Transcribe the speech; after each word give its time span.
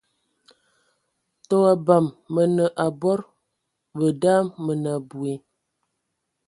Tə 1.47 1.55
o 1.61 1.63
abam 1.73 2.05
Mə 2.33 2.43
nə 2.55 2.65
abɔd, 2.85 3.21
və 3.97 4.07
da 4.21 4.33
mə 4.63 4.73
nə 4.83 4.91
abui. 4.99 5.33